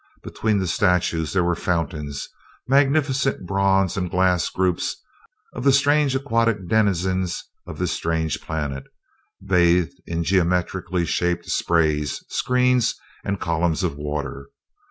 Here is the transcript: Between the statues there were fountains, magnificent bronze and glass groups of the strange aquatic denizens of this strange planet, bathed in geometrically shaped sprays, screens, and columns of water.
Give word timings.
Between 0.23 0.57
the 0.57 0.65
statues 0.65 1.31
there 1.31 1.43
were 1.43 1.53
fountains, 1.53 2.27
magnificent 2.67 3.45
bronze 3.45 3.95
and 3.97 4.09
glass 4.09 4.49
groups 4.49 4.95
of 5.53 5.63
the 5.63 5.71
strange 5.71 6.15
aquatic 6.15 6.67
denizens 6.67 7.43
of 7.67 7.77
this 7.77 7.91
strange 7.91 8.41
planet, 8.41 8.85
bathed 9.45 9.93
in 10.07 10.23
geometrically 10.23 11.05
shaped 11.05 11.45
sprays, 11.45 12.23
screens, 12.29 12.95
and 13.23 13.39
columns 13.39 13.83
of 13.83 13.95
water. 13.95 14.47